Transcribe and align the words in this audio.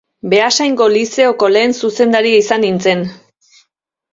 Beasaingo 0.33 0.87
Lizeoko 0.93 1.49
lehen 1.57 1.75
zuzendaria 1.81 2.41
izan 2.45 2.67
nintzen. 2.67 3.05